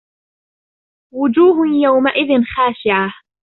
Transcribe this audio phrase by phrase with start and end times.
[1.13, 3.13] وُجُوهٌ يَوْمَئِذٍ خَاشِعَةٌ